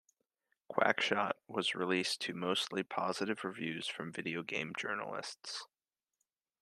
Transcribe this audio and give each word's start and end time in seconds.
"QuackShot" 0.67 1.33
was 1.47 1.75
released 1.75 2.21
to 2.21 2.33
mostly 2.33 2.81
positive 2.81 3.43
reviews 3.43 3.85
from 3.85 4.11
video 4.11 4.41
game 4.41 4.73
journalists. 4.75 5.67